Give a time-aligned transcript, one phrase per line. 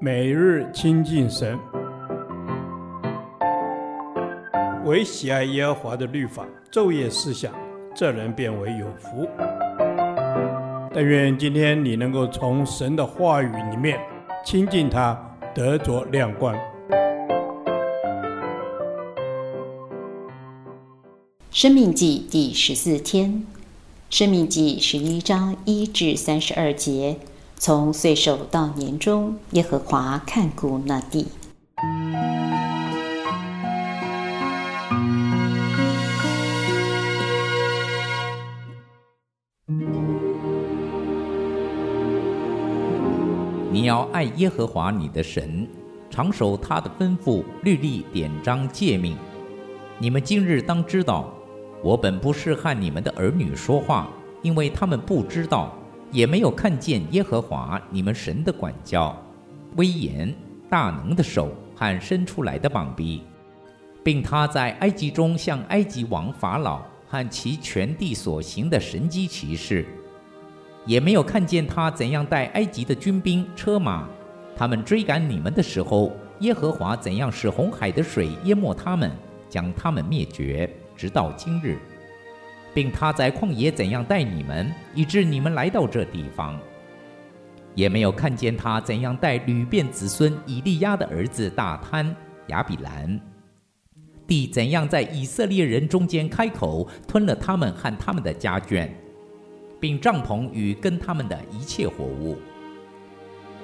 [0.00, 1.58] 每日亲近神，
[4.84, 7.52] 唯喜爱耶和华的律法，昼夜思想，
[7.94, 9.26] 这人便为有福。
[10.92, 13.98] 但愿今天你能够从神的话语里面
[14.44, 15.18] 亲近他，
[15.54, 16.56] 得着亮光。
[21.50, 23.46] 生命记第十四天，
[24.10, 27.16] 生命记十一章一至三十二节。
[27.66, 31.26] 从岁首到年终，耶和华看顾那地。
[43.72, 45.66] 你要爱耶和华你的神，
[46.10, 49.16] 常守他的吩咐、律例、典章、诫命。
[49.98, 51.32] 你们今日当知道，
[51.82, 54.10] 我本不是和你们的儿女说话，
[54.42, 55.74] 因为他们不知道。
[56.14, 59.20] 也没有看见耶和华你们神的管教、
[59.74, 60.32] 威严、
[60.70, 63.22] 大能的手和伸出来的膀臂，
[64.04, 69.84] 并他在埃及中向埃及王法老和其全地所行的神迹奇事，
[70.86, 74.08] 也没有看见他怎样带埃及的军兵车马，
[74.54, 79.10] 他们追赶你们的时候，耶和华怎样使红海的水淹没他们，
[79.48, 81.76] 将他们灭绝，直到今日。
[82.74, 86.58] 并他在旷野怎样带你们，以致你们来到这地方，
[87.76, 92.12] 也没有看见他怎样带流便子孙以利押的儿子大坍、
[92.48, 93.20] 亚比兰，
[94.26, 98.88] 地怎样在以色列人中间开口吞了他们和他们的家眷，
[99.78, 102.36] 并帐篷与跟他们的一切活物。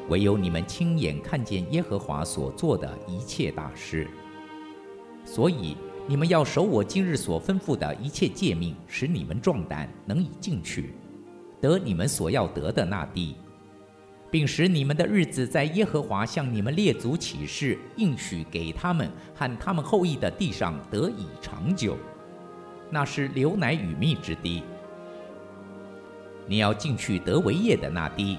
[0.08, 4.06] 唯有你们亲眼看见耶和华所做的一切大事，
[5.24, 5.76] 所以。
[6.06, 10.92] 你们要守我今日所吩咐的一切诫命，使你们壮胆，能以进去，
[11.60, 13.36] 得你们所要得的那地，
[14.28, 21.96] 并使你们的日子在耶和华向你们列祖起誓应许给他们和他们后裔的地上得以长久。
[22.90, 24.64] 那是流奶与蜜之地。
[26.46, 28.36] 你要进去得为业的那地，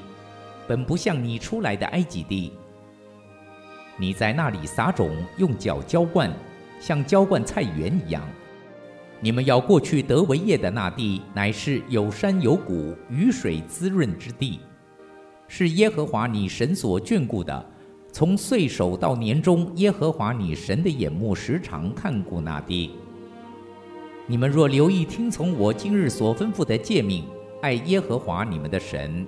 [0.68, 2.52] 本不像你出来的埃及地。
[3.96, 6.30] 你在那里撒种，用脚浇灌。
[6.81, 8.24] 像浇灌菜园一样，
[9.19, 14.59] 你们要过去得为业的那地，乃是有山有谷、雨水滋润之地，
[15.47, 17.66] 是耶和华你神所眷顾的。
[18.12, 22.90] 从岁首到年终，耶和华你神的眼目时常看顾那地。
[24.25, 27.25] 你们若留意听从我今日所吩咐的诫命，
[27.62, 29.24] 爱耶和华你们的神，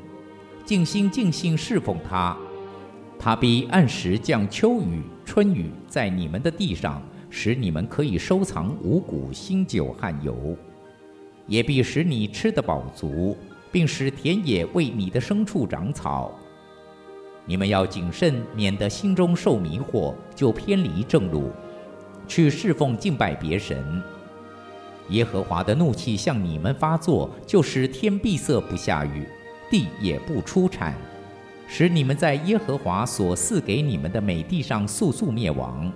[0.65, 2.35] 尽心尽性侍奉他，
[3.19, 6.99] 他必按时降秋雨、春雨在你们的地上。
[7.35, 10.55] 使你们可以收藏五谷、新酒和油，
[11.47, 13.35] 也必使你吃得饱足，
[13.71, 16.31] 并使田野为你的牲畜长草。
[17.47, 21.49] 你们要谨慎，免得心中受迷惑，就偏离正路，
[22.27, 23.99] 去侍奉敬拜别神。
[25.09, 29.25] 耶和华的怒气向你们发作，就使天闭塞不下雨，
[29.71, 30.95] 地也不出产，
[31.67, 35.91] 使你们在耶和华所赐给你们的美地上速速灭亡。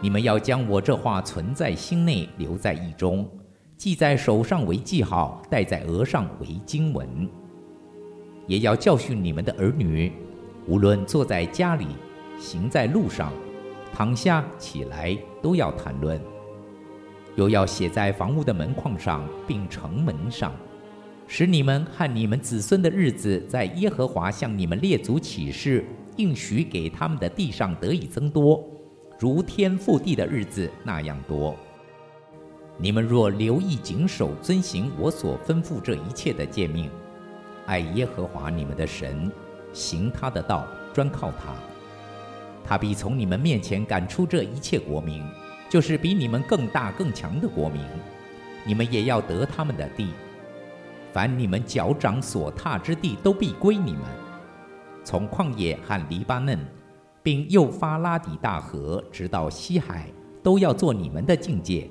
[0.00, 3.28] 你们要将我这话存在心内，留在意中，
[3.76, 7.28] 记在手上为记号，戴在额上为经文。
[8.46, 10.12] 也要教训你们的儿女，
[10.68, 11.88] 无论坐在家里，
[12.38, 13.32] 行在路上，
[13.92, 16.20] 躺下起来，都要谈论。
[17.34, 20.52] 又要写在房屋的门框上，并城门上，
[21.26, 25.84] 使你们和你们子孙的日子，在耶和华向你们列祖起誓
[26.16, 28.64] 应许给他们的地上得以增多。
[29.18, 31.56] 如天覆地的日子那样多。
[32.76, 36.88] 你们若留意谨守遵行我所吩咐这一切的诫命，
[37.66, 39.28] 爱耶和华你们的神，
[39.72, 40.64] 行他的道，
[40.94, 41.52] 专靠他，
[42.64, 45.20] 他必从你们面前赶出这一切国民，
[45.68, 47.82] 就是比你们更大更强的国民，
[48.64, 50.12] 你们也要得他们的地。
[51.12, 54.02] 凡你们脚掌所踏之地，都必归你们，
[55.02, 56.56] 从旷野和黎巴嫩。
[57.22, 60.06] 并幼发拉底大河，直到西海，
[60.42, 61.88] 都要做你们的境界，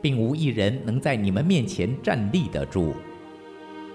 [0.00, 2.94] 并无一人能在你们面前站立得住。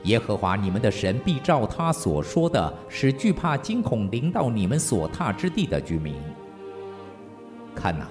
[0.03, 6.15] 耶和华你们的神必照他所说的，使惧怕惊恐临到你们所踏之地的居民。
[7.73, 8.07] 看哪，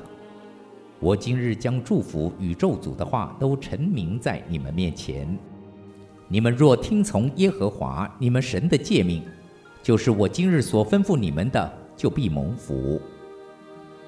[0.99, 5.38] 我今日将祝福与咒诅的话都陈明在你们面前。
[6.28, 9.23] 你们若听从耶和华你们神的诫命，
[9.82, 11.81] 就是我今日所吩咐你们的。
[12.02, 13.00] 就必蒙福。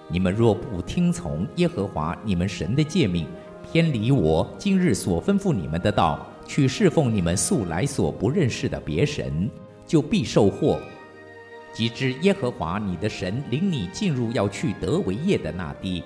[0.09, 3.25] 你们若不听从耶和华你们神的诫命，
[3.63, 9.49] 偏离我今日所吩咐你们的道，去侍奉你们素来所不认识的别神，
[9.87, 10.81] 就必受祸。
[11.73, 16.03] 及至耶和华你的神领你进入要去得为业的那地，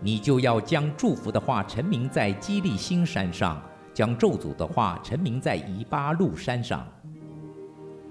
[0.00, 3.60] 你就要将祝福的话陈明在基利心山上，
[3.92, 6.86] 将咒诅的话陈明在以巴路山上。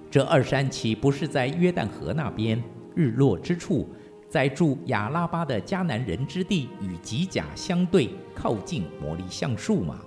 [0.09, 2.61] 这二山岂不是在约旦河那边
[2.95, 3.88] 日落之处，
[4.29, 9.99] 在住亚拉巴的迦南人之地与吉甲相对，靠近摩利橡树吗？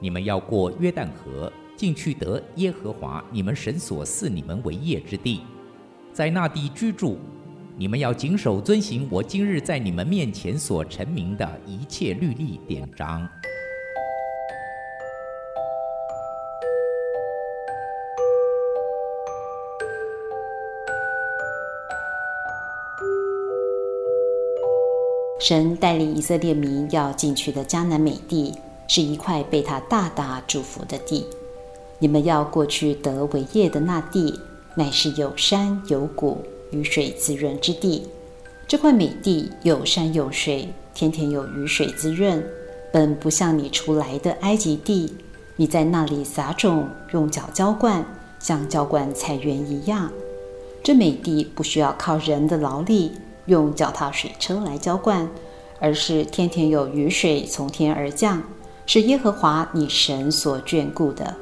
[0.00, 5.42] 你们要过约旦河，进去得耶和华你们神所赐你们为业之地，
[6.12, 7.18] 在那地居住。
[7.76, 13.28] 你们要谨守遵行我今日在你们面前所陈明的一切律例典章。
[25.46, 28.54] 神带领以色列民要进去的迦南美地，
[28.88, 31.26] 是一块被他大大祝福的地。
[31.98, 34.40] 你们要过去得为业的那地，
[34.74, 36.38] 乃是有山有谷、
[36.70, 38.08] 雨水滋润之地。
[38.66, 42.42] 这块美地有山有水，天天有雨水滋润，
[42.90, 45.12] 本不像你出来的埃及地。
[45.56, 48.02] 你在那里撒种，用脚浇灌，
[48.38, 50.10] 像浇灌菜园一样。
[50.82, 53.12] 这美地不需要靠人的劳力。
[53.46, 55.28] 用脚踏水车来浇灌，
[55.78, 58.42] 而是天天有雨水从天而降，
[58.86, 61.34] 是耶和华你神所眷顾的。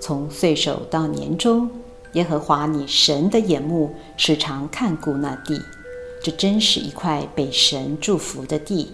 [0.00, 1.70] 从岁首到年终，
[2.12, 5.60] 耶和华你神的眼目时常看顾那地。
[6.22, 8.92] 这真是一块被神祝福的地。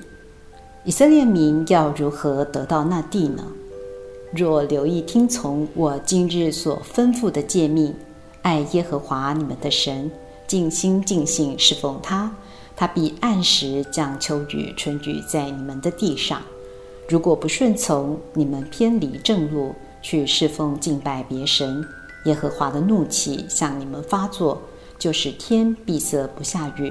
[0.85, 3.45] 以色列民要如何得到那地呢？
[4.33, 7.95] 若留意听从我今日所吩咐的诫命，
[8.43, 10.11] 爱耶和华你们的神，
[10.47, 12.33] 尽心尽性侍奉他。
[12.81, 16.41] 他必按时降秋雨春雨在你们的地上。
[17.07, 21.85] 如果不顺从，你们偏离正路，去侍奉敬拜别神，
[22.25, 24.63] 耶和华的怒气向你们发作，
[24.99, 26.91] 就是天闭塞不下雨，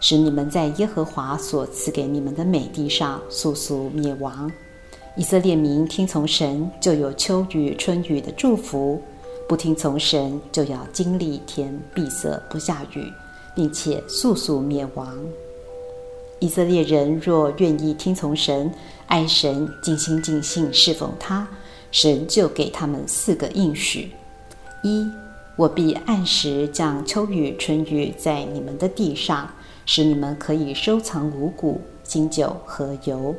[0.00, 4.50] 使你们在耶和华所赐给你们的美地上速速灭亡。
[5.16, 9.00] 以色列民听从神，就有秋雨春雨的祝福；
[9.48, 13.04] 不听从神，就要经历天闭塞不下雨。
[13.58, 15.18] 并且速速灭亡。
[16.38, 18.72] 以色列人若愿意听从神、
[19.08, 21.44] 爱神、尽心尽性侍奉他，
[21.90, 24.12] 神就给他们四个应许：
[24.84, 25.04] 一，
[25.56, 29.50] 我必按时降秋雨春雨在你们的地上，
[29.84, 33.34] 使你们可以收藏五谷、新酒和油；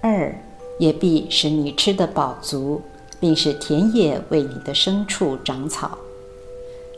[0.00, 0.34] 二，
[0.78, 2.80] 也必使你吃得饱足，
[3.20, 5.98] 并使田野为你的牲畜长草；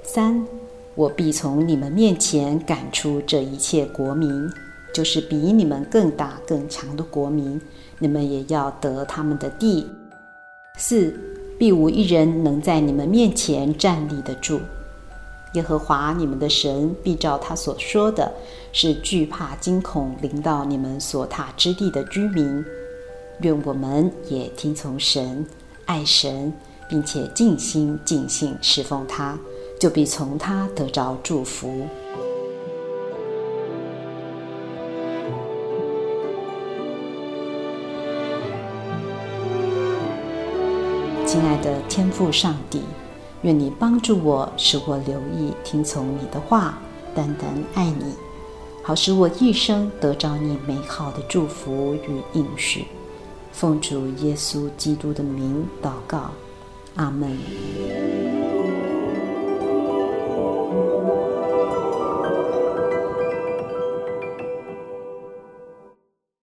[0.05, 0.47] 三。
[0.97, 4.51] 我必从你们面前赶出这一切国民，
[4.95, 7.61] 就是比你们更大更强的国民，
[7.99, 9.87] 你们也要得他们的地。
[10.79, 11.15] 四，
[11.59, 14.59] 必无一人能在你们面前站立得住。
[15.53, 18.33] 耶和华你们的神必照他所说的，
[18.73, 22.65] 是惧怕惊恐临到你们所踏之地的居民。
[23.41, 25.45] 愿我们也听从神，
[25.85, 26.51] 爱神，
[26.89, 29.39] 并且尽心尽性侍奉他。
[29.79, 31.87] 就必从他得着祝福。
[41.27, 42.81] 亲爱的天父上帝，
[43.43, 46.79] 愿你帮助我，使我留意听从你的话，
[47.15, 48.15] 单单爱你，
[48.83, 52.87] 好使我一生得着你美好的祝福与应许。
[53.53, 56.31] 奉主耶稣基督的名祷告，
[56.95, 58.36] 阿门。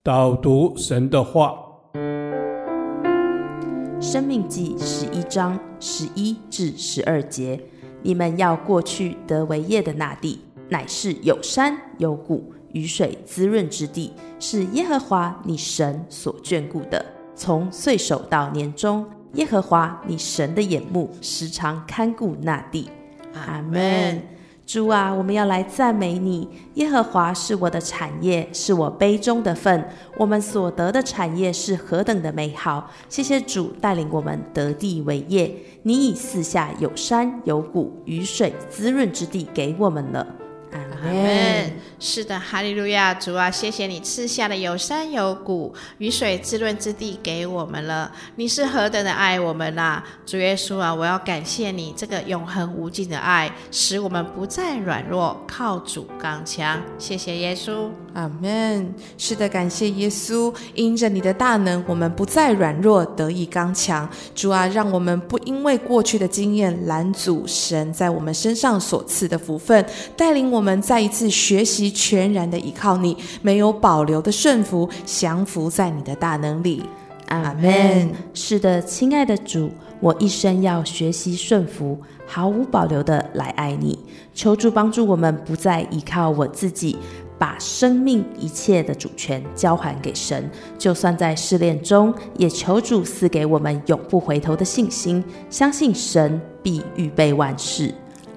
[0.05, 1.57] 导读神的话，
[4.01, 7.57] 《生命记》十一章十一至十二节：
[8.01, 17.05] 你们要过去得为业的那地，乃是有山有谷、雨水滋润之地，是耶和华你神所眷顾的。
[17.33, 22.89] 从岁首到年终，耶和华你神的眼目时常看顾那地。
[23.33, 24.21] 阿门。
[24.65, 26.47] 主啊，我们要来赞美你。
[26.75, 29.87] 耶和华是我的产业，是我杯中的份。
[30.17, 32.89] 我们所得的产业是何等的美好！
[33.09, 35.53] 谢谢主带领我们得地为业。
[35.83, 40.25] 你以四下有山有谷、雨水滋润之地给我们了。
[40.71, 41.71] 阿门。
[42.05, 48.11] 是的，哈利路亚，主啊，谢谢你赐下的有山有谷、雨水滋润之地给我们了。
[48.35, 56.77] 你是何等的爱我们呐、主耶稣啊，我要感谢你这个永恒无尽的爱，使我们不再软弱，靠主刚强。
[56.99, 58.93] 谢谢耶稣，阿门。
[59.17, 64.09] 是的，感谢耶稣，因着你的大能，我们不再软弱，得以刚强。
[64.35, 69.85] 主啊，让我们不因为过去的经验拦阻神在我们身上所赐的福分，
[70.17, 71.92] 带领我们再一次学习。
[71.93, 76.83] 全然的依靠你，没有保留的顺服，降服在你的大能里。
[77.27, 78.11] 阿门。
[78.33, 79.71] 是的，亲爱的主，
[80.01, 81.97] 我一生要学习顺服，
[82.27, 83.97] 毫无保留的来爱你。
[84.33, 86.97] 求主帮助我们，不再依靠我自己，
[87.39, 90.49] 把生命一切的主权交还给神。
[90.77, 97.93] 就算在试炼中，也求主赐给我们永不回头的信心，相信神必预备万事。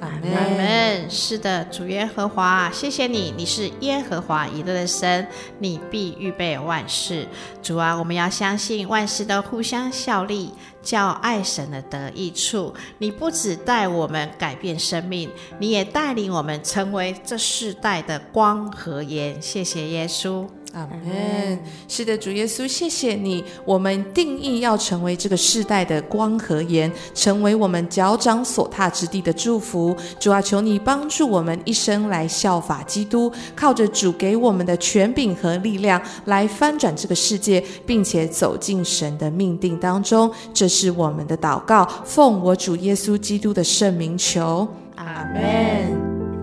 [0.07, 1.11] 阿门。
[1.11, 5.27] 是的，主耶和华，谢谢你，你是耶和华以勒的神，
[5.59, 7.27] 你必预备万事。
[7.63, 12.75] 主啊，我们要相信万事都互相效力，叫爱神的得益处。
[12.99, 19.41] 你不只带我们改变生命，你也带领我们成为这世代的光和盐。
[19.41, 20.47] 谢谢耶稣。
[20.77, 21.59] 阿门。
[21.89, 23.43] 是的，主耶稣，谢谢你。
[23.65, 29.97] 我们定义要成为这个世代的光和盐，成为我们脚掌所踏之地的祝福。
[30.21, 40.31] 主啊，求你帮助我们一生来效法基督，靠着主给我们的权柄和力量来翻转这个世界，并且走进神的命定当中。
[40.53, 44.69] 这是我们的祷告，奉我主耶稣基督的圣名求。
[44.97, 45.41] 阿门。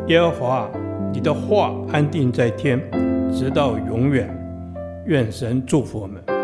[0.07, 0.67] 耶和华，
[1.13, 2.81] 你的话安定在天。
[3.35, 4.29] 直到永远，
[5.07, 6.42] 愿神祝福我们。